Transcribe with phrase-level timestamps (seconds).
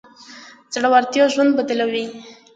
[0.73, 2.05] زړورتيا ژوند بدلوي.